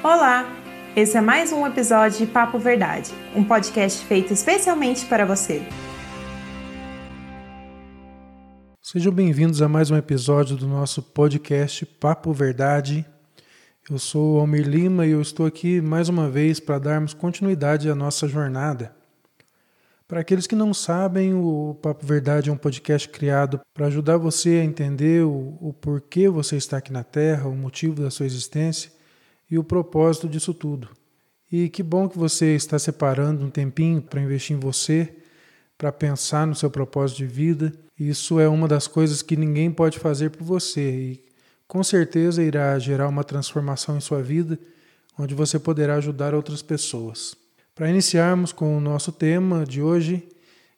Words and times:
Olá! 0.00 0.46
Esse 0.94 1.16
é 1.16 1.20
mais 1.20 1.50
um 1.50 1.66
episódio 1.66 2.24
de 2.24 2.26
Papo 2.32 2.56
Verdade, 2.56 3.10
um 3.34 3.42
podcast 3.42 4.06
feito 4.06 4.32
especialmente 4.32 5.04
para 5.06 5.26
você. 5.26 5.60
Sejam 8.80 9.12
bem-vindos 9.12 9.60
a 9.60 9.68
mais 9.68 9.90
um 9.90 9.96
episódio 9.96 10.56
do 10.56 10.68
nosso 10.68 11.02
podcast 11.02 11.84
Papo 11.84 12.32
Verdade. 12.32 13.04
Eu 13.90 13.98
sou 13.98 14.38
Almir 14.38 14.68
Lima 14.68 15.04
e 15.04 15.10
eu 15.10 15.20
estou 15.20 15.44
aqui 15.44 15.80
mais 15.80 16.08
uma 16.08 16.30
vez 16.30 16.60
para 16.60 16.78
darmos 16.78 17.12
continuidade 17.12 17.90
à 17.90 17.94
nossa 17.96 18.28
jornada. 18.28 18.94
Para 20.06 20.20
aqueles 20.20 20.46
que 20.46 20.54
não 20.54 20.72
sabem, 20.72 21.34
o 21.34 21.76
Papo 21.82 22.06
Verdade 22.06 22.50
é 22.50 22.52
um 22.52 22.56
podcast 22.56 23.08
criado 23.08 23.60
para 23.74 23.86
ajudar 23.86 24.16
você 24.16 24.60
a 24.60 24.64
entender 24.64 25.24
o, 25.24 25.58
o 25.60 25.72
porquê 25.72 26.28
você 26.28 26.56
está 26.56 26.76
aqui 26.76 26.92
na 26.92 27.02
Terra, 27.02 27.48
o 27.48 27.56
motivo 27.56 28.00
da 28.00 28.12
sua 28.12 28.26
existência 28.26 28.96
e 29.50 29.58
o 29.58 29.64
propósito 29.64 30.28
disso 30.28 30.52
tudo. 30.52 30.88
E 31.50 31.68
que 31.68 31.82
bom 31.82 32.08
que 32.08 32.18
você 32.18 32.54
está 32.54 32.78
separando 32.78 33.44
um 33.44 33.50
tempinho 33.50 34.02
para 34.02 34.20
investir 34.20 34.56
em 34.56 34.60
você, 34.60 35.16
para 35.78 35.90
pensar 35.90 36.46
no 36.46 36.54
seu 36.54 36.70
propósito 36.70 37.18
de 37.18 37.26
vida. 37.26 37.72
Isso 37.98 38.38
é 38.38 38.48
uma 38.48 38.68
das 38.68 38.86
coisas 38.86 39.22
que 39.22 39.36
ninguém 39.36 39.70
pode 39.70 39.98
fazer 39.98 40.30
por 40.30 40.44
você 40.44 40.90
e 40.90 41.24
com 41.66 41.82
certeza 41.84 42.42
irá 42.42 42.78
gerar 42.78 43.08
uma 43.08 43.24
transformação 43.24 43.96
em 43.96 44.00
sua 44.00 44.22
vida, 44.22 44.58
onde 45.18 45.34
você 45.34 45.58
poderá 45.58 45.96
ajudar 45.96 46.34
outras 46.34 46.62
pessoas. 46.62 47.36
Para 47.74 47.90
iniciarmos 47.90 48.52
com 48.52 48.76
o 48.76 48.80
nosso 48.80 49.12
tema 49.12 49.64
de 49.64 49.80
hoje, 49.80 50.26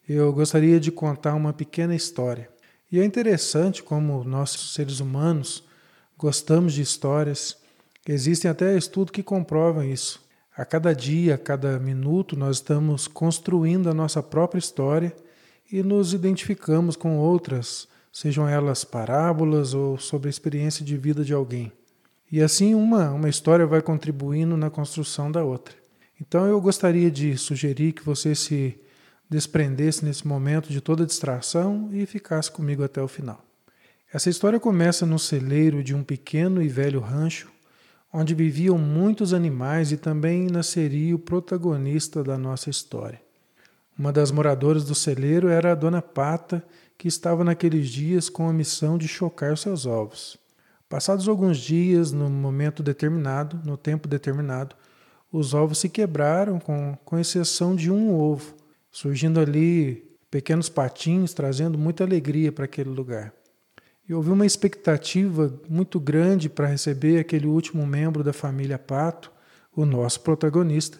eu 0.08 0.32
gostaria 0.32 0.78
de 0.80 0.90
contar 0.90 1.34
uma 1.34 1.52
pequena 1.52 1.94
história. 1.94 2.48
E 2.90 2.98
é 2.98 3.04
interessante 3.04 3.82
como 3.82 4.24
nós, 4.24 4.50
seres 4.50 4.98
humanos, 5.00 5.64
gostamos 6.18 6.74
de 6.74 6.82
histórias 6.82 7.56
Existem 8.08 8.50
até 8.50 8.76
estudos 8.76 9.12
que 9.12 9.22
comprovam 9.22 9.84
isso. 9.84 10.22
A 10.56 10.64
cada 10.64 10.94
dia, 10.94 11.34
a 11.34 11.38
cada 11.38 11.78
minuto, 11.78 12.36
nós 12.36 12.56
estamos 12.56 13.06
construindo 13.06 13.90
a 13.90 13.94
nossa 13.94 14.22
própria 14.22 14.58
história 14.58 15.14
e 15.70 15.82
nos 15.82 16.14
identificamos 16.14 16.96
com 16.96 17.18
outras, 17.18 17.86
sejam 18.12 18.48
elas 18.48 18.84
parábolas 18.84 19.74
ou 19.74 19.98
sobre 19.98 20.28
a 20.28 20.30
experiência 20.30 20.84
de 20.84 20.96
vida 20.96 21.24
de 21.24 21.32
alguém. 21.32 21.72
E 22.32 22.40
assim 22.40 22.74
uma, 22.74 23.10
uma 23.10 23.28
história 23.28 23.66
vai 23.66 23.82
contribuindo 23.82 24.56
na 24.56 24.70
construção 24.70 25.30
da 25.30 25.44
outra. 25.44 25.74
Então 26.20 26.46
eu 26.46 26.60
gostaria 26.60 27.10
de 27.10 27.36
sugerir 27.36 27.92
que 27.92 28.04
você 28.04 28.34
se 28.34 28.78
desprendesse 29.28 30.04
nesse 30.04 30.26
momento 30.26 30.70
de 30.70 30.80
toda 30.80 31.06
distração 31.06 31.88
e 31.92 32.04
ficasse 32.06 32.50
comigo 32.50 32.82
até 32.82 33.00
o 33.00 33.08
final. 33.08 33.44
Essa 34.12 34.28
história 34.28 34.58
começa 34.58 35.06
no 35.06 35.18
celeiro 35.18 35.84
de 35.84 35.94
um 35.94 36.02
pequeno 36.02 36.60
e 36.60 36.68
velho 36.68 37.00
rancho 37.00 37.48
onde 38.12 38.34
viviam 38.34 38.76
muitos 38.76 39.32
animais 39.32 39.92
e 39.92 39.96
também 39.96 40.46
nasceria 40.46 41.14
o 41.14 41.18
protagonista 41.18 42.24
da 42.24 42.36
nossa 42.36 42.68
história. 42.68 43.20
Uma 43.98 44.12
das 44.12 44.30
moradoras 44.30 44.84
do 44.84 44.94
celeiro 44.94 45.48
era 45.48 45.72
a 45.72 45.74
dona 45.74 46.02
Pata, 46.02 46.64
que 46.96 47.06
estava 47.06 47.44
naqueles 47.44 47.88
dias 47.88 48.28
com 48.28 48.48
a 48.48 48.52
missão 48.52 48.98
de 48.98 49.06
chocar 49.06 49.56
seus 49.56 49.86
ovos. 49.86 50.38
Passados 50.88 51.28
alguns 51.28 51.58
dias, 51.58 52.10
no 52.10 52.28
momento 52.28 52.82
determinado, 52.82 53.60
no 53.64 53.76
tempo 53.76 54.08
determinado, 54.08 54.74
os 55.32 55.54
ovos 55.54 55.78
se 55.78 55.88
quebraram, 55.88 56.58
com, 56.58 56.98
com 57.04 57.18
exceção 57.18 57.76
de 57.76 57.90
um 57.90 58.12
ovo, 58.12 58.54
surgindo 58.90 59.38
ali 59.38 60.10
pequenos 60.30 60.68
patinhos, 60.68 61.32
trazendo 61.32 61.78
muita 61.78 62.02
alegria 62.02 62.50
para 62.50 62.64
aquele 62.64 62.90
lugar. 62.90 63.32
E 64.10 64.12
houve 64.12 64.28
uma 64.28 64.44
expectativa 64.44 65.56
muito 65.68 66.00
grande 66.00 66.48
para 66.48 66.66
receber 66.66 67.20
aquele 67.20 67.46
último 67.46 67.86
membro 67.86 68.24
da 68.24 68.32
família 68.32 68.76
Pato, 68.76 69.30
o 69.72 69.86
nosso 69.86 70.22
protagonista, 70.22 70.98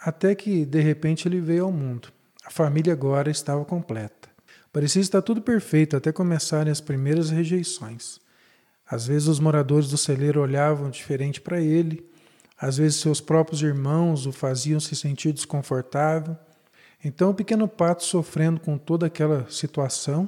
até 0.00 0.34
que 0.34 0.64
de 0.64 0.80
repente 0.80 1.28
ele 1.28 1.42
veio 1.42 1.66
ao 1.66 1.70
mundo. 1.70 2.08
A 2.42 2.50
família 2.50 2.94
agora 2.94 3.30
estava 3.30 3.66
completa. 3.66 4.30
Parecia 4.72 5.02
estar 5.02 5.20
tudo 5.20 5.42
perfeito 5.42 5.94
até 5.94 6.10
começarem 6.10 6.72
as 6.72 6.80
primeiras 6.80 7.28
rejeições. 7.28 8.18
Às 8.88 9.06
vezes 9.06 9.28
os 9.28 9.40
moradores 9.40 9.90
do 9.90 9.98
celeiro 9.98 10.40
olhavam 10.40 10.88
diferente 10.88 11.42
para 11.42 11.60
ele, 11.60 12.02
às 12.58 12.78
vezes 12.78 12.98
seus 12.98 13.20
próprios 13.20 13.60
irmãos 13.60 14.24
o 14.24 14.32
faziam 14.32 14.80
se 14.80 14.96
sentir 14.96 15.34
desconfortável. 15.34 16.34
Então 17.04 17.28
o 17.28 17.34
pequeno 17.34 17.68
pato, 17.68 18.04
sofrendo 18.04 18.58
com 18.58 18.78
toda 18.78 19.04
aquela 19.04 19.46
situação, 19.50 20.26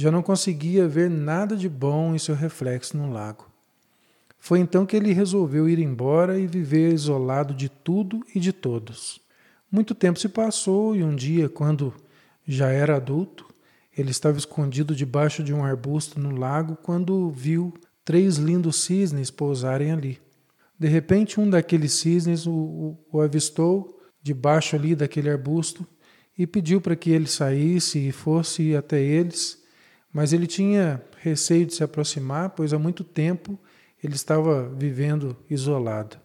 já 0.00 0.10
não 0.10 0.22
conseguia 0.22 0.88
ver 0.88 1.10
nada 1.10 1.54
de 1.54 1.68
bom 1.68 2.14
em 2.14 2.18
seu 2.18 2.34
reflexo 2.34 2.96
no 2.96 3.12
lago. 3.12 3.46
Foi 4.38 4.58
então 4.58 4.86
que 4.86 4.96
ele 4.96 5.12
resolveu 5.12 5.68
ir 5.68 5.78
embora 5.78 6.40
e 6.40 6.46
viver 6.46 6.94
isolado 6.94 7.52
de 7.52 7.68
tudo 7.68 8.24
e 8.34 8.40
de 8.40 8.50
todos. 8.50 9.20
Muito 9.70 9.94
tempo 9.94 10.18
se 10.18 10.26
passou 10.26 10.96
e 10.96 11.04
um 11.04 11.14
dia, 11.14 11.50
quando 11.50 11.92
já 12.48 12.68
era 12.68 12.96
adulto, 12.96 13.46
ele 13.94 14.10
estava 14.10 14.38
escondido 14.38 14.96
debaixo 14.96 15.42
de 15.42 15.52
um 15.52 15.62
arbusto 15.62 16.18
no 16.18 16.34
lago 16.34 16.78
quando 16.82 17.30
viu 17.30 17.74
três 18.02 18.38
lindos 18.38 18.76
cisnes 18.82 19.30
pousarem 19.30 19.92
ali. 19.92 20.18
De 20.78 20.88
repente, 20.88 21.38
um 21.38 21.50
daqueles 21.50 21.92
cisnes 21.92 22.46
o, 22.46 22.52
o, 22.52 22.98
o 23.12 23.20
avistou 23.20 24.00
debaixo 24.22 24.76
ali 24.76 24.94
daquele 24.94 25.28
arbusto 25.28 25.86
e 26.38 26.46
pediu 26.46 26.80
para 26.80 26.96
que 26.96 27.10
ele 27.10 27.26
saísse 27.26 27.98
e 27.98 28.10
fosse 28.10 28.74
até 28.74 28.98
eles 28.98 29.59
mas 30.12 30.32
ele 30.32 30.46
tinha 30.46 31.02
receio 31.18 31.66
de 31.66 31.74
se 31.74 31.84
aproximar, 31.84 32.50
pois 32.50 32.72
há 32.72 32.78
muito 32.78 33.04
tempo 33.04 33.58
ele 34.02 34.14
estava 34.14 34.68
vivendo 34.68 35.36
isolado. 35.48 36.16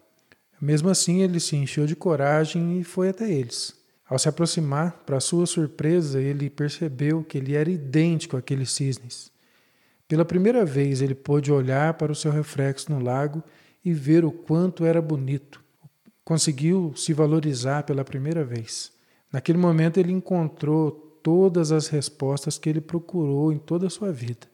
Mesmo 0.59 0.89
assim, 0.89 1.21
ele 1.21 1.39
se 1.39 1.55
encheu 1.55 1.85
de 1.85 1.95
coragem 1.95 2.79
e 2.79 2.83
foi 2.83 3.09
até 3.09 3.29
eles. 3.29 3.75
Ao 4.07 4.17
se 4.17 4.29
aproximar, 4.29 5.03
para 5.05 5.19
sua 5.19 5.45
surpresa, 5.45 6.21
ele 6.21 6.49
percebeu 6.49 7.23
que 7.23 7.37
ele 7.37 7.55
era 7.55 7.69
idêntico 7.69 8.37
àqueles 8.37 8.71
cisnes. 8.71 9.31
Pela 10.07 10.23
primeira 10.23 10.63
vez, 10.63 11.01
ele 11.01 11.15
pôde 11.15 11.51
olhar 11.51 11.95
para 11.95 12.11
o 12.11 12.15
seu 12.15 12.31
reflexo 12.31 12.91
no 12.91 13.03
lago 13.03 13.43
e 13.83 13.93
ver 13.93 14.23
o 14.23 14.31
quanto 14.31 14.85
era 14.85 15.01
bonito. 15.01 15.63
Conseguiu 16.23 16.93
se 16.95 17.13
valorizar 17.13 17.83
pela 17.83 18.03
primeira 18.03 18.43
vez. 18.43 18.91
Naquele 19.31 19.57
momento, 19.57 19.99
ele 19.99 20.11
encontrou 20.11 21.04
todas 21.25 21.71
as 21.71 21.87
respostas 21.87 22.59
que 22.59 22.69
ele 22.69 22.79
procurou 22.79 23.51
em 23.51 23.57
toda 23.57 23.87
a 23.87 23.89
sua 23.89 24.11
vida. 24.11 24.45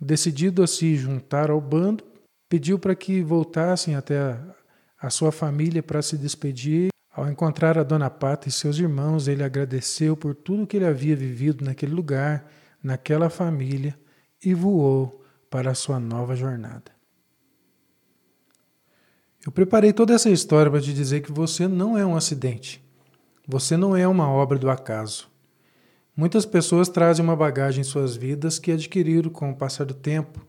Decidido 0.00 0.62
a 0.62 0.66
se 0.66 0.96
juntar 0.96 1.50
ao 1.50 1.60
bando, 1.60 2.02
pediu 2.48 2.78
para 2.78 2.94
que 2.94 3.20
voltassem 3.20 3.94
até 3.94 4.18
a, 4.18 4.54
a 5.02 5.10
sua 5.10 5.30
família 5.30 5.82
para 5.82 6.00
se 6.00 6.16
despedir. 6.16 6.88
Ao 7.12 7.28
encontrar 7.28 7.76
a 7.76 7.82
Dona 7.82 8.08
Pata 8.08 8.48
e 8.48 8.50
seus 8.50 8.78
irmãos, 8.78 9.28
ele 9.28 9.44
agradeceu 9.44 10.16
por 10.16 10.34
tudo 10.34 10.66
que 10.66 10.78
ele 10.78 10.86
havia 10.86 11.14
vivido 11.14 11.62
naquele 11.62 11.92
lugar, 11.92 12.50
naquela 12.82 13.28
família, 13.28 13.94
e 14.42 14.54
voou 14.54 15.22
para 15.50 15.72
a 15.72 15.74
sua 15.74 16.00
nova 16.00 16.34
jornada. 16.34 16.90
Eu 19.44 19.52
preparei 19.52 19.92
toda 19.92 20.14
essa 20.14 20.30
história 20.30 20.70
para 20.70 20.80
te 20.80 20.94
dizer 20.94 21.20
que 21.20 21.30
você 21.30 21.68
não 21.68 21.98
é 21.98 22.06
um 22.06 22.16
acidente. 22.16 22.82
Você 23.46 23.76
não 23.76 23.94
é 23.94 24.08
uma 24.08 24.30
obra 24.30 24.58
do 24.58 24.70
acaso. 24.70 25.28
Muitas 26.18 26.44
pessoas 26.44 26.88
trazem 26.88 27.24
uma 27.24 27.36
bagagem 27.36 27.82
em 27.82 27.84
suas 27.84 28.16
vidas 28.16 28.58
que 28.58 28.72
adquiriram 28.72 29.30
com 29.30 29.52
o 29.52 29.54
passar 29.54 29.84
do 29.84 29.94
tempo, 29.94 30.44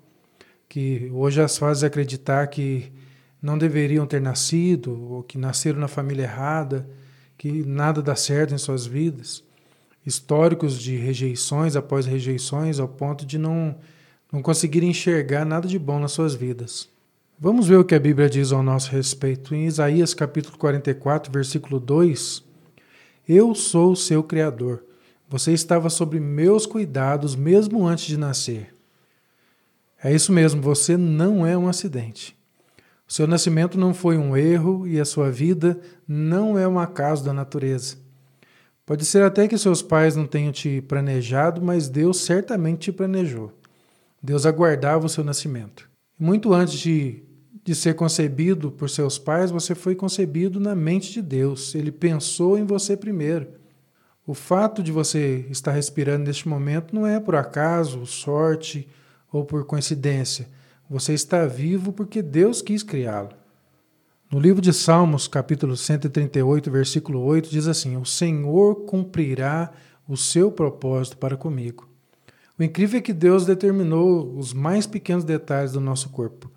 que 0.67 1.11
hoje 1.13 1.39
as 1.39 1.59
faz 1.59 1.83
acreditar 1.83 2.47
que 2.47 2.91
não 3.39 3.55
deveriam 3.55 4.07
ter 4.07 4.19
nascido, 4.19 4.99
ou 5.11 5.21
que 5.21 5.37
nasceram 5.37 5.79
na 5.79 5.87
família 5.87 6.23
errada, 6.23 6.89
que 7.37 7.63
nada 7.67 8.01
dá 8.01 8.15
certo 8.15 8.51
em 8.51 8.57
suas 8.57 8.87
vidas. 8.87 9.43
Históricos 10.03 10.79
de 10.79 10.95
rejeições 10.95 11.75
após 11.75 12.07
rejeições, 12.07 12.79
ao 12.79 12.87
ponto 12.87 13.23
de 13.23 13.37
não, 13.37 13.75
não 14.33 14.41
conseguirem 14.41 14.89
enxergar 14.89 15.45
nada 15.45 15.67
de 15.67 15.77
bom 15.77 15.99
nas 15.99 16.13
suas 16.13 16.33
vidas. 16.33 16.89
Vamos 17.39 17.67
ver 17.67 17.77
o 17.77 17.85
que 17.85 17.93
a 17.93 17.99
Bíblia 17.99 18.27
diz 18.27 18.51
ao 18.51 18.63
nosso 18.63 18.89
respeito. 18.89 19.53
Em 19.53 19.67
Isaías 19.67 20.15
capítulo 20.15 20.57
44, 20.57 21.31
versículo 21.31 21.79
2, 21.79 22.43
Eu 23.27 23.53
sou 23.53 23.91
o 23.91 23.95
seu 23.95 24.23
Criador 24.23 24.88
você 25.29 25.53
estava 25.53 25.89
sob 25.91 26.19
meus 26.19 26.65
cuidados 26.65 27.35
mesmo 27.35 27.85
antes 27.85 28.05
de 28.05 28.17
nascer. 28.17 28.73
É 30.03 30.13
isso 30.13 30.31
mesmo, 30.31 30.61
você 30.61 30.97
não 30.97 31.45
é 31.45 31.55
um 31.55 31.67
acidente. 31.67 32.35
O 33.07 33.13
seu 33.13 33.27
nascimento 33.27 33.77
não 33.77 33.93
foi 33.93 34.17
um 34.17 34.35
erro 34.35 34.87
e 34.87 34.99
a 34.99 35.05
sua 35.05 35.29
vida 35.29 35.79
não 36.07 36.57
é 36.57 36.67
um 36.67 36.79
acaso 36.79 37.23
da 37.23 37.31
natureza. 37.31 37.97
Pode 38.85 39.05
ser 39.05 39.21
até 39.23 39.47
que 39.47 39.57
seus 39.57 39.83
pais 39.83 40.15
não 40.15 40.25
tenham 40.25 40.51
te 40.51 40.81
planejado, 40.81 41.61
mas 41.61 41.87
Deus 41.87 42.21
certamente 42.21 42.79
te 42.79 42.91
planejou. 42.91 43.51
Deus 44.21 44.47
aguardava 44.47 45.05
o 45.05 45.09
seu 45.09 45.23
nascimento. 45.23 45.87
Muito 46.17 46.53
antes 46.53 46.79
de, 46.79 47.23
de 47.63 47.75
ser 47.75 47.93
concebido 47.93 48.71
por 48.71 48.89
seus 48.89 49.19
pais, 49.19 49.51
você 49.51 49.75
foi 49.75 49.93
concebido 49.93 50.59
na 50.59 50.75
mente 50.75 51.13
de 51.13 51.21
Deus. 51.21 51.75
Ele 51.75 51.91
pensou 51.91 52.57
em 52.57 52.65
você 52.65 52.97
primeiro. 52.97 53.58
O 54.29 54.35
fato 54.35 54.83
de 54.83 54.91
você 54.91 55.47
estar 55.49 55.71
respirando 55.71 56.25
neste 56.25 56.47
momento 56.47 56.93
não 56.93 57.07
é 57.07 57.19
por 57.19 57.35
acaso, 57.35 58.05
sorte 58.05 58.87
ou 59.33 59.43
por 59.43 59.65
coincidência. 59.65 60.47
Você 60.87 61.15
está 61.15 61.47
vivo 61.47 61.91
porque 61.91 62.21
Deus 62.21 62.61
quis 62.61 62.83
criá-lo. 62.83 63.29
No 64.31 64.39
livro 64.39 64.61
de 64.61 64.71
Salmos, 64.71 65.27
capítulo 65.27 65.75
138, 65.75 66.69
versículo 66.69 67.23
8, 67.23 67.49
diz 67.49 67.65
assim: 67.65 67.97
O 67.97 68.05
Senhor 68.05 68.85
cumprirá 68.85 69.71
o 70.07 70.15
seu 70.15 70.51
propósito 70.51 71.17
para 71.17 71.35
comigo. 71.35 71.89
O 72.55 72.61
incrível 72.61 72.99
é 72.99 73.01
que 73.01 73.13
Deus 73.13 73.47
determinou 73.47 74.37
os 74.37 74.53
mais 74.53 74.85
pequenos 74.85 75.23
detalhes 75.23 75.71
do 75.71 75.81
nosso 75.81 76.09
corpo. 76.09 76.51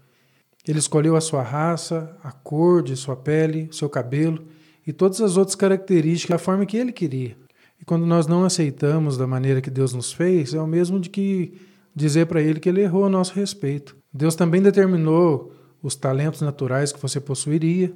Ele 0.68 0.78
escolheu 0.78 1.16
a 1.16 1.22
sua 1.22 1.42
raça, 1.42 2.14
a 2.22 2.32
cor 2.32 2.82
de 2.82 2.94
sua 2.98 3.16
pele, 3.16 3.70
seu 3.72 3.88
cabelo 3.88 4.44
e 4.86 4.92
todas 4.92 5.22
as 5.22 5.38
outras 5.38 5.54
características 5.54 6.34
da 6.34 6.38
forma 6.38 6.66
que 6.66 6.76
ele 6.76 6.92
queria. 6.92 7.40
E 7.82 7.84
quando 7.84 8.06
nós 8.06 8.28
não 8.28 8.44
aceitamos 8.44 9.18
da 9.18 9.26
maneira 9.26 9.60
que 9.60 9.68
Deus 9.68 9.92
nos 9.92 10.12
fez, 10.12 10.54
é 10.54 10.60
o 10.60 10.68
mesmo 10.68 11.00
de 11.00 11.10
que 11.10 11.60
dizer 11.92 12.26
para 12.26 12.40
ele 12.40 12.60
que 12.60 12.68
ele 12.68 12.80
errou 12.80 13.04
a 13.04 13.08
nosso 13.08 13.34
respeito. 13.34 13.96
Deus 14.14 14.36
também 14.36 14.62
determinou 14.62 15.52
os 15.82 15.96
talentos 15.96 16.40
naturais 16.42 16.92
que 16.92 17.02
você 17.02 17.20
possuiria, 17.20 17.92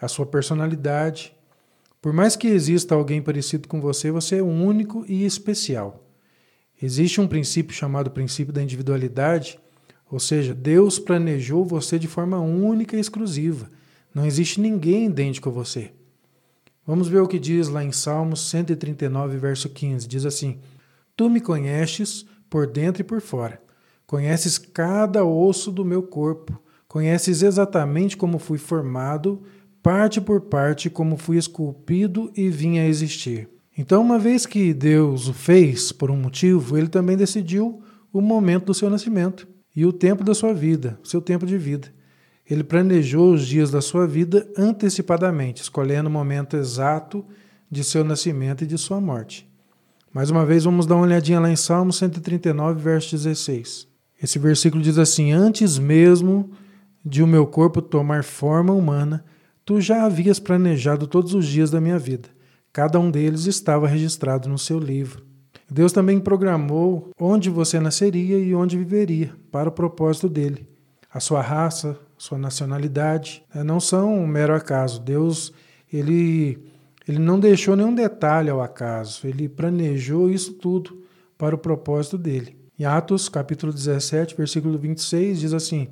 a 0.00 0.08
sua 0.08 0.26
personalidade. 0.26 1.32
Por 2.02 2.12
mais 2.12 2.34
que 2.34 2.48
exista 2.48 2.96
alguém 2.96 3.22
parecido 3.22 3.68
com 3.68 3.80
você, 3.80 4.10
você 4.10 4.38
é 4.38 4.42
único 4.42 5.04
e 5.08 5.24
especial. 5.24 6.04
Existe 6.82 7.20
um 7.20 7.28
princípio 7.28 7.72
chamado 7.72 8.10
princípio 8.10 8.52
da 8.52 8.60
individualidade, 8.60 9.56
ou 10.10 10.18
seja, 10.18 10.52
Deus 10.52 10.98
planejou 10.98 11.64
você 11.64 11.96
de 11.96 12.08
forma 12.08 12.40
única 12.40 12.96
e 12.96 13.00
exclusiva. 13.00 13.70
Não 14.12 14.26
existe 14.26 14.60
ninguém 14.60 15.06
idêntico 15.06 15.48
a 15.48 15.52
você. 15.52 15.92
Vamos 16.88 17.06
ver 17.06 17.20
o 17.20 17.28
que 17.28 17.38
diz 17.38 17.68
lá 17.68 17.84
em 17.84 17.92
Salmos 17.92 18.48
139, 18.48 19.36
verso 19.36 19.68
15. 19.68 20.08
Diz 20.08 20.24
assim: 20.24 20.58
Tu 21.14 21.28
me 21.28 21.38
conheces 21.38 22.24
por 22.48 22.66
dentro 22.66 23.02
e 23.02 23.04
por 23.04 23.20
fora. 23.20 23.60
Conheces 24.06 24.56
cada 24.56 25.22
osso 25.22 25.70
do 25.70 25.84
meu 25.84 26.02
corpo. 26.02 26.58
Conheces 26.88 27.42
exatamente 27.42 28.16
como 28.16 28.38
fui 28.38 28.56
formado, 28.56 29.42
parte 29.82 30.18
por 30.18 30.40
parte, 30.40 30.88
como 30.88 31.18
fui 31.18 31.36
esculpido 31.36 32.32
e 32.34 32.48
vim 32.48 32.78
a 32.78 32.88
existir. 32.88 33.50
Então, 33.76 34.00
uma 34.00 34.18
vez 34.18 34.46
que 34.46 34.72
Deus 34.72 35.28
o 35.28 35.34
fez 35.34 35.92
por 35.92 36.10
um 36.10 36.16
motivo, 36.16 36.78
ele 36.78 36.88
também 36.88 37.18
decidiu 37.18 37.82
o 38.10 38.22
momento 38.22 38.64
do 38.64 38.74
seu 38.74 38.88
nascimento 38.88 39.46
e 39.76 39.84
o 39.84 39.92
tempo 39.92 40.24
da 40.24 40.32
sua 40.32 40.54
vida, 40.54 40.98
seu 41.04 41.20
tempo 41.20 41.44
de 41.44 41.58
vida. 41.58 41.92
Ele 42.48 42.64
planejou 42.64 43.32
os 43.34 43.46
dias 43.46 43.70
da 43.70 43.80
sua 43.80 44.06
vida 44.06 44.48
antecipadamente, 44.56 45.62
escolhendo 45.62 46.08
o 46.08 46.12
momento 46.12 46.56
exato 46.56 47.24
de 47.70 47.84
seu 47.84 48.02
nascimento 48.02 48.64
e 48.64 48.66
de 48.66 48.78
sua 48.78 49.00
morte. 49.00 49.46
Mais 50.12 50.30
uma 50.30 50.46
vez, 50.46 50.64
vamos 50.64 50.86
dar 50.86 50.94
uma 50.94 51.04
olhadinha 51.04 51.38
lá 51.38 51.50
em 51.50 51.56
Salmo 51.56 51.92
139, 51.92 52.80
verso 52.80 53.10
16. 53.10 53.86
Esse 54.22 54.38
versículo 54.38 54.82
diz 54.82 54.96
assim: 54.96 55.32
Antes 55.32 55.78
mesmo 55.78 56.50
de 57.04 57.22
o 57.22 57.26
meu 57.26 57.46
corpo 57.46 57.82
tomar 57.82 58.24
forma 58.24 58.72
humana, 58.72 59.24
tu 59.64 59.80
já 59.80 60.04
havias 60.04 60.40
planejado 60.40 61.06
todos 61.06 61.34
os 61.34 61.46
dias 61.46 61.70
da 61.70 61.80
minha 61.80 61.98
vida. 61.98 62.30
Cada 62.72 62.98
um 62.98 63.10
deles 63.10 63.44
estava 63.44 63.86
registrado 63.86 64.48
no 64.48 64.58
seu 64.58 64.78
livro. 64.78 65.22
Deus 65.70 65.92
também 65.92 66.18
programou 66.18 67.10
onde 67.20 67.50
você 67.50 67.78
nasceria 67.78 68.38
e 68.38 68.54
onde 68.54 68.78
viveria, 68.78 69.34
para 69.52 69.68
o 69.68 69.72
propósito 69.72 70.28
dele. 70.28 70.66
A 71.12 71.20
sua 71.20 71.42
raça, 71.42 71.98
sua 72.18 72.36
nacionalidade, 72.36 73.44
né, 73.54 73.62
não 73.62 73.78
são 73.78 74.18
um 74.18 74.26
mero 74.26 74.54
acaso. 74.54 75.00
Deus, 75.00 75.52
ele, 75.90 76.58
ele 77.06 77.18
não 77.18 77.38
deixou 77.38 77.76
nenhum 77.76 77.94
detalhe 77.94 78.50
ao 78.50 78.60
acaso. 78.60 79.26
Ele 79.26 79.48
planejou 79.48 80.28
isso 80.28 80.54
tudo 80.54 81.02
para 81.38 81.54
o 81.54 81.58
propósito 81.58 82.18
dele. 82.18 82.58
Em 82.78 82.84
Atos, 82.84 83.28
capítulo 83.28 83.72
17, 83.72 84.36
versículo 84.36 84.76
26, 84.76 85.40
diz 85.40 85.52
assim: 85.52 85.88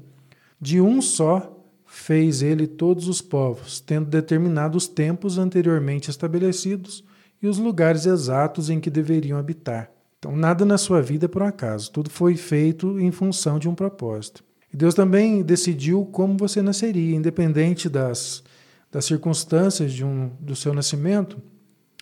De 0.60 0.80
um 0.80 1.00
só 1.00 1.56
fez 1.86 2.42
ele 2.42 2.66
todos 2.66 3.08
os 3.08 3.22
povos, 3.22 3.80
tendo 3.80 4.06
determinado 4.06 4.76
os 4.76 4.88
tempos 4.88 5.38
anteriormente 5.38 6.10
estabelecidos 6.10 7.04
e 7.40 7.46
os 7.46 7.58
lugares 7.58 8.06
exatos 8.06 8.68
em 8.68 8.80
que 8.80 8.90
deveriam 8.90 9.38
habitar. 9.38 9.90
Então, 10.18 10.34
nada 10.34 10.64
na 10.64 10.76
sua 10.78 11.00
vida 11.00 11.26
é 11.26 11.28
por 11.28 11.42
acaso, 11.42 11.90
tudo 11.92 12.10
foi 12.10 12.36
feito 12.36 12.98
em 12.98 13.12
função 13.12 13.58
de 13.58 13.68
um 13.68 13.74
propósito. 13.74 14.42
Deus 14.76 14.94
também 14.94 15.42
decidiu 15.42 16.04
como 16.04 16.36
você 16.36 16.60
nasceria, 16.60 17.16
independente 17.16 17.88
das, 17.88 18.44
das 18.92 19.06
circunstâncias 19.06 19.90
de 19.90 20.04
um, 20.04 20.30
do 20.38 20.54
seu 20.54 20.74
nascimento 20.74 21.40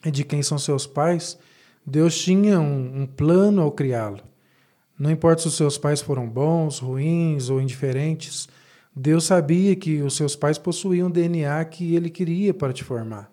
e 0.05 0.11
de 0.11 0.25
quem 0.25 0.43
são 0.43 0.59
seus 0.59 0.85
pais. 0.85 1.39
Deus 1.87 2.19
tinha 2.19 2.59
um, 2.59 3.03
um 3.03 3.07
plano 3.07 3.63
ao 3.63 3.71
criá-lo. 3.71 4.19
Não 4.99 5.09
importa 5.09 5.43
se 5.43 5.47
os 5.47 5.57
seus 5.57 5.79
pais 5.79 6.01
foram 6.01 6.29
bons, 6.29 6.81
ruins 6.81 7.49
ou 7.49 7.61
indiferentes, 7.61 8.49
Deus 8.93 9.23
sabia 9.23 9.77
que 9.77 10.03
os 10.03 10.17
seus 10.17 10.35
pais 10.35 10.59
possuíam 10.59 11.07
o 11.07 11.13
DNA 11.13 11.65
que 11.67 11.95
ele 11.95 12.11
queria 12.11 12.53
para 12.53 12.73
te 12.73 12.83
formar. 12.83 13.31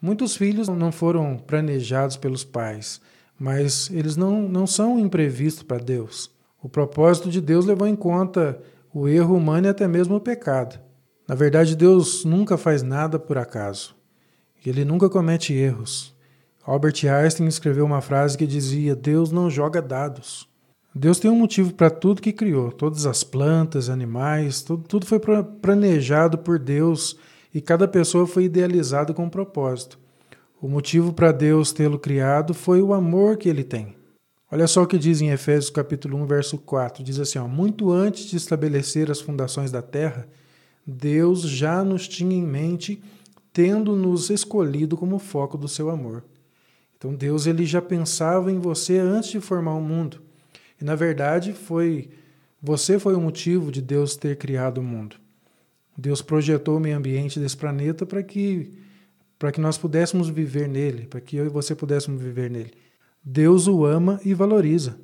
Muitos 0.00 0.36
filhos 0.36 0.68
não 0.68 0.92
foram 0.92 1.36
planejados 1.36 2.16
pelos 2.16 2.44
pais, 2.44 3.00
mas 3.36 3.90
eles 3.90 4.16
não, 4.16 4.48
não 4.48 4.68
são 4.68 5.00
imprevistos 5.00 5.64
para 5.64 5.82
Deus. 5.82 6.31
O 6.62 6.68
propósito 6.68 7.28
de 7.28 7.40
Deus 7.40 7.66
levou 7.66 7.88
em 7.88 7.96
conta 7.96 8.60
o 8.94 9.08
erro 9.08 9.36
humano 9.36 9.66
e 9.66 9.70
até 9.70 9.88
mesmo 9.88 10.14
o 10.14 10.20
pecado. 10.20 10.78
Na 11.26 11.34
verdade, 11.34 11.74
Deus 11.74 12.24
nunca 12.24 12.56
faz 12.56 12.82
nada 12.82 13.18
por 13.18 13.36
acaso. 13.36 13.96
Ele 14.64 14.84
nunca 14.84 15.08
comete 15.08 15.52
erros. 15.52 16.14
Albert 16.64 17.04
Einstein 17.04 17.48
escreveu 17.48 17.84
uma 17.84 18.00
frase 18.00 18.38
que 18.38 18.46
dizia: 18.46 18.94
Deus 18.94 19.32
não 19.32 19.50
joga 19.50 19.82
dados. 19.82 20.48
Deus 20.94 21.18
tem 21.18 21.28
um 21.28 21.36
motivo 21.36 21.74
para 21.74 21.90
tudo 21.90 22.22
que 22.22 22.32
criou. 22.32 22.70
Todas 22.70 23.06
as 23.06 23.24
plantas, 23.24 23.88
animais, 23.88 24.62
tudo, 24.62 24.84
tudo 24.84 25.06
foi 25.06 25.18
planejado 25.18 26.38
por 26.38 26.60
Deus 26.60 27.16
e 27.52 27.60
cada 27.60 27.88
pessoa 27.88 28.26
foi 28.26 28.44
idealizada 28.44 29.12
com 29.12 29.24
um 29.24 29.30
propósito. 29.30 29.98
O 30.60 30.68
motivo 30.68 31.12
para 31.12 31.32
Deus 31.32 31.72
tê-lo 31.72 31.98
criado 31.98 32.54
foi 32.54 32.80
o 32.80 32.94
amor 32.94 33.36
que 33.36 33.48
ele 33.48 33.64
tem. 33.64 33.96
Olha 34.52 34.66
só 34.66 34.82
o 34.82 34.86
que 34.86 34.98
diz 34.98 35.22
em 35.22 35.30
Efésios 35.30 35.70
capítulo 35.70 36.18
1, 36.18 36.26
verso 36.26 36.58
4. 36.58 37.02
Diz 37.02 37.18
assim, 37.18 37.38
ó, 37.38 37.48
muito 37.48 37.90
antes 37.90 38.26
de 38.26 38.36
estabelecer 38.36 39.10
as 39.10 39.18
fundações 39.18 39.70
da 39.70 39.80
terra, 39.80 40.28
Deus 40.86 41.40
já 41.40 41.82
nos 41.82 42.06
tinha 42.06 42.36
em 42.36 42.42
mente, 42.42 43.02
tendo 43.50 43.96
nos 43.96 44.28
escolhido 44.28 44.94
como 44.94 45.18
foco 45.18 45.56
do 45.56 45.66
seu 45.66 45.88
amor. 45.88 46.22
Então 46.98 47.14
Deus 47.14 47.46
ele 47.46 47.64
já 47.64 47.80
pensava 47.80 48.52
em 48.52 48.58
você 48.58 48.98
antes 48.98 49.30
de 49.30 49.40
formar 49.40 49.72
o 49.72 49.80
mundo. 49.80 50.20
E 50.78 50.84
na 50.84 50.94
verdade 50.94 51.54
foi 51.54 52.10
você 52.60 52.98
foi 52.98 53.14
o 53.14 53.20
motivo 53.22 53.72
de 53.72 53.80
Deus 53.80 54.16
ter 54.16 54.36
criado 54.36 54.82
o 54.82 54.84
mundo. 54.84 55.16
Deus 55.96 56.20
projetou 56.20 56.76
o 56.76 56.80
meio 56.80 56.98
ambiente 56.98 57.40
desse 57.40 57.56
planeta 57.56 58.04
para 58.04 58.22
que 58.22 58.70
para 59.38 59.50
que 59.50 59.62
nós 59.62 59.78
pudéssemos 59.78 60.28
viver 60.28 60.68
nele, 60.68 61.06
para 61.06 61.22
que 61.22 61.36
eu 61.36 61.46
e 61.46 61.48
você 61.48 61.74
pudéssemos 61.74 62.20
viver 62.20 62.50
nele. 62.50 62.91
Deus 63.24 63.66
o 63.68 63.84
ama 63.84 64.20
e 64.24 64.34
valoriza. 64.34 64.98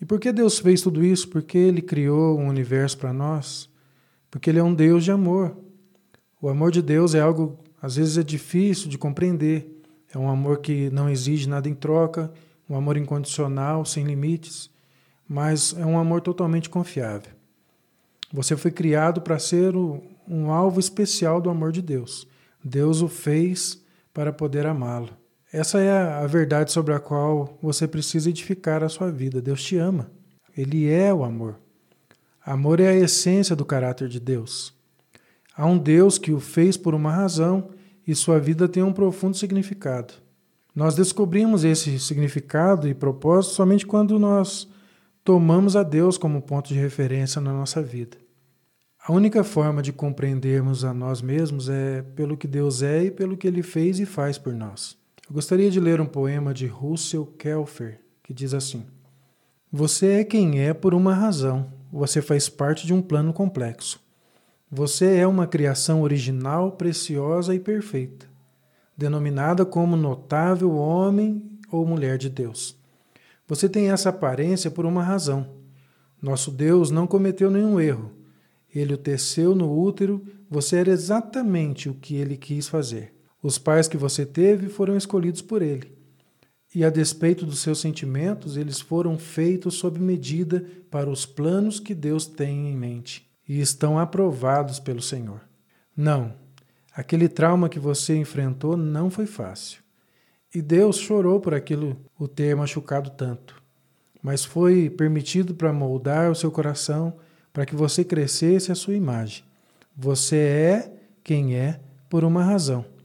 E 0.00 0.04
por 0.04 0.20
que 0.20 0.32
Deus 0.32 0.58
fez 0.58 0.82
tudo 0.82 1.04
isso? 1.04 1.28
Porque 1.28 1.56
ele 1.56 1.82
criou 1.82 2.38
um 2.38 2.48
universo 2.48 2.98
para 2.98 3.12
nós? 3.12 3.68
Porque 4.30 4.50
ele 4.50 4.58
é 4.58 4.62
um 4.62 4.74
Deus 4.74 5.04
de 5.04 5.10
amor. 5.10 5.56
O 6.40 6.48
amor 6.48 6.70
de 6.70 6.82
Deus 6.82 7.14
é 7.14 7.20
algo 7.20 7.58
às 7.80 7.96
vezes 7.96 8.18
é 8.18 8.22
difícil 8.22 8.88
de 8.88 8.98
compreender. 8.98 9.82
É 10.12 10.18
um 10.18 10.28
amor 10.28 10.58
que 10.58 10.90
não 10.90 11.08
exige 11.08 11.48
nada 11.48 11.68
em 11.68 11.74
troca, 11.74 12.32
um 12.68 12.76
amor 12.76 12.96
incondicional, 12.96 13.84
sem 13.84 14.04
limites, 14.04 14.70
mas 15.28 15.74
é 15.78 15.84
um 15.84 15.98
amor 15.98 16.20
totalmente 16.20 16.70
confiável. 16.70 17.32
Você 18.32 18.56
foi 18.56 18.70
criado 18.70 19.20
para 19.20 19.38
ser 19.38 19.74
um 19.76 20.50
alvo 20.50 20.80
especial 20.80 21.40
do 21.40 21.48
amor 21.48 21.70
de 21.70 21.80
Deus. 21.80 22.26
Deus 22.62 23.02
o 23.02 23.08
fez 23.08 23.80
para 24.12 24.32
poder 24.32 24.66
amá-lo. 24.66 25.10
Essa 25.56 25.80
é 25.80 25.90
a 25.90 26.26
verdade 26.26 26.70
sobre 26.70 26.92
a 26.92 27.00
qual 27.00 27.56
você 27.62 27.88
precisa 27.88 28.28
edificar 28.28 28.84
a 28.84 28.90
sua 28.90 29.10
vida. 29.10 29.40
Deus 29.40 29.64
te 29.64 29.78
ama. 29.78 30.10
Ele 30.54 30.86
é 30.92 31.14
o 31.14 31.24
amor. 31.24 31.58
Amor 32.44 32.78
é 32.78 32.88
a 32.88 32.94
essência 32.94 33.56
do 33.56 33.64
caráter 33.64 34.06
de 34.06 34.20
Deus. 34.20 34.74
Há 35.56 35.64
um 35.64 35.78
Deus 35.78 36.18
que 36.18 36.30
o 36.30 36.40
fez 36.40 36.76
por 36.76 36.94
uma 36.94 37.10
razão 37.10 37.70
e 38.06 38.14
sua 38.14 38.38
vida 38.38 38.68
tem 38.68 38.82
um 38.82 38.92
profundo 38.92 39.34
significado. 39.34 40.12
Nós 40.74 40.94
descobrimos 40.94 41.64
esse 41.64 41.98
significado 42.00 42.86
e 42.86 42.92
propósito 42.92 43.54
somente 43.54 43.86
quando 43.86 44.18
nós 44.18 44.68
tomamos 45.24 45.74
a 45.74 45.82
Deus 45.82 46.18
como 46.18 46.42
ponto 46.42 46.68
de 46.68 46.78
referência 46.78 47.40
na 47.40 47.54
nossa 47.54 47.82
vida. 47.82 48.18
A 49.02 49.10
única 49.10 49.42
forma 49.42 49.80
de 49.80 49.90
compreendermos 49.90 50.84
a 50.84 50.92
nós 50.92 51.22
mesmos 51.22 51.70
é 51.70 52.02
pelo 52.02 52.36
que 52.36 52.46
Deus 52.46 52.82
é 52.82 53.04
e 53.04 53.10
pelo 53.10 53.38
que 53.38 53.48
Ele 53.48 53.62
fez 53.62 53.98
e 53.98 54.04
faz 54.04 54.36
por 54.36 54.52
nós. 54.52 55.05
Eu 55.28 55.34
gostaria 55.34 55.68
de 55.68 55.80
ler 55.80 56.00
um 56.00 56.06
poema 56.06 56.54
de 56.54 56.68
Russell 56.68 57.26
Kelfer 57.26 58.00
que 58.22 58.32
diz 58.32 58.54
assim: 58.54 58.86
Você 59.72 60.20
é 60.20 60.24
quem 60.24 60.60
é 60.60 60.72
por 60.72 60.94
uma 60.94 61.14
razão, 61.14 61.66
você 61.92 62.22
faz 62.22 62.48
parte 62.48 62.86
de 62.86 62.94
um 62.94 63.02
plano 63.02 63.32
complexo. 63.32 64.00
Você 64.70 65.16
é 65.16 65.26
uma 65.26 65.46
criação 65.46 66.02
original, 66.02 66.72
preciosa 66.72 67.52
e 67.54 67.58
perfeita, 67.58 68.26
denominada 68.96 69.66
como 69.66 69.96
notável 69.96 70.76
homem 70.76 71.42
ou 71.72 71.84
mulher 71.84 72.18
de 72.18 72.30
Deus. 72.30 72.76
Você 73.48 73.68
tem 73.68 73.90
essa 73.90 74.10
aparência 74.10 74.70
por 74.70 74.86
uma 74.86 75.02
razão. 75.02 75.48
Nosso 76.22 76.52
Deus 76.52 76.92
não 76.92 77.06
cometeu 77.06 77.50
nenhum 77.50 77.80
erro 77.80 78.12
Ele 78.72 78.94
o 78.94 78.98
teceu 78.98 79.56
no 79.56 79.76
útero, 79.76 80.24
você 80.48 80.76
era 80.76 80.90
exatamente 80.90 81.88
o 81.88 81.94
que 81.94 82.14
ele 82.14 82.36
quis 82.36 82.68
fazer. 82.68 83.15
Os 83.46 83.58
pais 83.58 83.86
que 83.86 83.96
você 83.96 84.26
teve 84.26 84.68
foram 84.68 84.96
escolhidos 84.96 85.40
por 85.40 85.62
ele. 85.62 85.92
E 86.74 86.84
a 86.84 86.90
despeito 86.90 87.46
dos 87.46 87.60
seus 87.60 87.78
sentimentos, 87.78 88.56
eles 88.56 88.80
foram 88.80 89.16
feitos 89.16 89.74
sob 89.74 90.00
medida 90.00 90.66
para 90.90 91.08
os 91.08 91.24
planos 91.24 91.78
que 91.78 91.94
Deus 91.94 92.26
tem 92.26 92.68
em 92.68 92.76
mente 92.76 93.30
e 93.48 93.60
estão 93.60 94.00
aprovados 94.00 94.80
pelo 94.80 95.00
Senhor. 95.00 95.42
Não, 95.96 96.34
aquele 96.92 97.28
trauma 97.28 97.68
que 97.68 97.78
você 97.78 98.16
enfrentou 98.16 98.76
não 98.76 99.10
foi 99.10 99.26
fácil. 99.26 99.80
E 100.52 100.60
Deus 100.60 100.98
chorou 100.98 101.38
por 101.38 101.54
aquilo 101.54 101.96
o 102.18 102.26
ter 102.26 102.56
machucado 102.56 103.10
tanto. 103.10 103.62
Mas 104.20 104.44
foi 104.44 104.90
permitido 104.90 105.54
para 105.54 105.72
moldar 105.72 106.32
o 106.32 106.34
seu 106.34 106.50
coração 106.50 107.14
para 107.52 107.64
que 107.64 107.76
você 107.76 108.02
crescesse 108.02 108.72
a 108.72 108.74
sua 108.74 108.94
imagem. 108.94 109.44
Você 109.96 110.36
é 110.36 110.92
quem 111.22 111.54
é 111.54 111.78
por 112.10 112.24
uma 112.24 112.42
razão. 112.42 112.95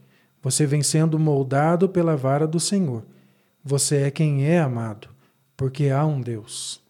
Você 0.42 0.66
vem 0.66 0.82
sendo 0.82 1.18
moldado 1.18 1.88
pela 1.88 2.16
vara 2.16 2.46
do 2.46 2.58
Senhor. 2.58 3.04
Você 3.64 3.98
é 3.98 4.10
quem 4.10 4.44
é 4.44 4.58
amado, 4.58 5.08
porque 5.56 5.88
há 5.88 6.04
um 6.04 6.20
Deus. 6.20 6.82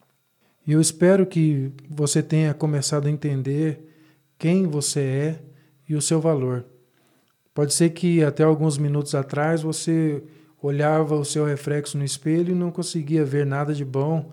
E 0.67 0.73
eu 0.73 0.81
espero 0.81 1.27
que 1.27 1.71
você 1.89 2.23
tenha 2.23 2.55
começado 2.55 3.07
a 3.07 3.11
entender 3.11 3.81
quem 4.39 4.67
você 4.67 5.01
é 5.01 5.43
e 5.89 5.95
o 5.95 6.01
seu 6.01 6.21
valor. 6.21 6.65
Pode 7.53 7.75
ser 7.75 7.91
que 7.91 8.25
até 8.25 8.43
alguns 8.43 8.79
minutos 8.79 9.15
atrás 9.15 9.63
você 9.63 10.23
olhava 10.63 11.15
o 11.17 11.25
seu 11.25 11.45
reflexo 11.45 11.99
no 11.99 12.05
espelho 12.05 12.53
e 12.53 12.59
não 12.59 12.71
conseguia 12.71 13.25
ver 13.25 13.45
nada 13.45 13.75
de 13.75 13.85
bom 13.85 14.33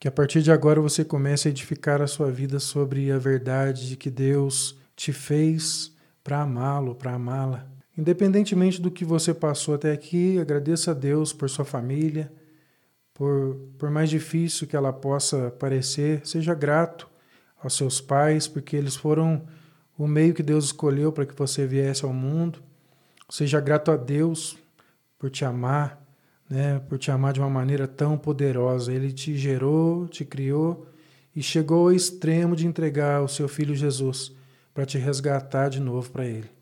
que 0.00 0.08
a 0.08 0.10
partir 0.10 0.42
de 0.42 0.50
agora 0.50 0.80
você 0.80 1.04
comece 1.04 1.46
a 1.46 1.50
edificar 1.50 2.00
a 2.00 2.06
sua 2.06 2.30
vida 2.30 2.58
sobre 2.58 3.12
a 3.12 3.18
verdade 3.18 3.86
de 3.86 3.96
que 3.96 4.10
Deus 4.10 4.76
te 4.96 5.12
fez 5.12 5.92
para 6.24 6.40
amá-lo, 6.40 6.94
para 6.94 7.12
amá-la. 7.12 7.79
Independentemente 8.00 8.80
do 8.80 8.90
que 8.90 9.04
você 9.04 9.34
passou 9.34 9.74
até 9.74 9.92
aqui, 9.92 10.38
agradeça 10.38 10.92
a 10.92 10.94
Deus 10.94 11.34
por 11.34 11.50
sua 11.50 11.66
família, 11.66 12.32
por, 13.12 13.58
por 13.76 13.90
mais 13.90 14.08
difícil 14.08 14.66
que 14.66 14.74
ela 14.74 14.90
possa 14.90 15.50
parecer, 15.50 16.26
seja 16.26 16.54
grato 16.54 17.06
aos 17.62 17.76
seus 17.76 18.00
pais, 18.00 18.48
porque 18.48 18.74
eles 18.74 18.96
foram 18.96 19.46
o 19.98 20.08
meio 20.08 20.32
que 20.32 20.42
Deus 20.42 20.64
escolheu 20.64 21.12
para 21.12 21.26
que 21.26 21.34
você 21.34 21.66
viesse 21.66 22.02
ao 22.02 22.10
mundo. 22.10 22.62
Seja 23.28 23.60
grato 23.60 23.90
a 23.90 23.98
Deus 23.98 24.56
por 25.18 25.28
te 25.28 25.44
amar, 25.44 26.02
né, 26.48 26.78
por 26.88 26.96
te 26.96 27.10
amar 27.10 27.34
de 27.34 27.40
uma 27.40 27.50
maneira 27.50 27.86
tão 27.86 28.16
poderosa. 28.16 28.94
Ele 28.94 29.12
te 29.12 29.36
gerou, 29.36 30.08
te 30.08 30.24
criou 30.24 30.86
e 31.36 31.42
chegou 31.42 31.80
ao 31.80 31.92
extremo 31.92 32.56
de 32.56 32.66
entregar 32.66 33.20
o 33.20 33.28
seu 33.28 33.46
filho 33.46 33.74
Jesus 33.74 34.34
para 34.72 34.86
te 34.86 34.96
resgatar 34.96 35.68
de 35.68 35.80
novo 35.80 36.10
para 36.10 36.24
ele. 36.24 36.59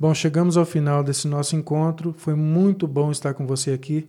Bom, 0.00 0.12
chegamos 0.14 0.56
ao 0.56 0.64
final 0.64 1.04
desse 1.04 1.28
nosso 1.28 1.54
encontro. 1.54 2.14
Foi 2.16 2.34
muito 2.34 2.88
bom 2.88 3.10
estar 3.10 3.34
com 3.34 3.46
você 3.46 3.72
aqui. 3.72 4.08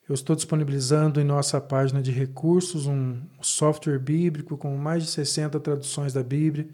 Eu 0.09 0.15
estou 0.15 0.35
disponibilizando 0.35 1.21
em 1.21 1.23
nossa 1.23 1.61
página 1.61 2.01
de 2.01 2.09
recursos 2.09 2.87
um 2.87 3.21
software 3.41 3.99
bíblico 3.99 4.57
com 4.57 4.75
mais 4.75 5.03
de 5.03 5.11
60 5.11 5.59
traduções 5.59 6.13
da 6.13 6.23
Bíblia, 6.23 6.67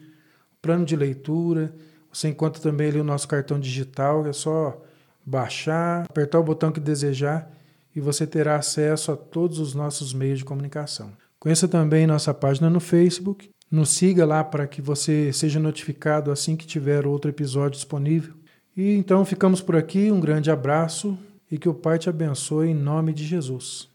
plano 0.61 0.85
de 0.85 0.95
leitura. 0.95 1.75
Você 2.13 2.29
encontra 2.29 2.61
também 2.61 2.89
ali 2.89 2.99
o 2.99 3.03
nosso 3.03 3.27
cartão 3.27 3.59
digital, 3.59 4.27
é 4.27 4.33
só 4.33 4.79
baixar, 5.25 6.03
apertar 6.03 6.39
o 6.39 6.43
botão 6.43 6.71
que 6.71 6.79
desejar 6.79 7.51
e 7.95 7.99
você 7.99 8.27
terá 8.27 8.55
acesso 8.55 9.11
a 9.11 9.15
todos 9.15 9.59
os 9.59 9.73
nossos 9.73 10.13
meios 10.13 10.39
de 10.39 10.45
comunicação. 10.45 11.11
Conheça 11.39 11.67
também 11.67 12.07
nossa 12.07 12.33
página 12.33 12.69
no 12.69 12.79
Facebook, 12.79 13.49
nos 13.69 13.89
siga 13.89 14.25
lá 14.25 14.43
para 14.43 14.67
que 14.67 14.81
você 14.81 15.33
seja 15.33 15.59
notificado 15.59 16.31
assim 16.31 16.55
que 16.55 16.67
tiver 16.67 17.05
outro 17.05 17.29
episódio 17.29 17.71
disponível. 17.71 18.35
E 18.77 18.95
então 18.95 19.25
ficamos 19.25 19.61
por 19.61 19.75
aqui, 19.75 20.11
um 20.11 20.19
grande 20.19 20.51
abraço 20.51 21.17
e 21.51 21.57
que 21.57 21.69
o 21.69 21.73
Pai 21.73 21.97
te 21.97 22.09
abençoe 22.09 22.69
em 22.69 22.75
nome 22.75 23.13
de 23.13 23.25
Jesus. 23.25 23.92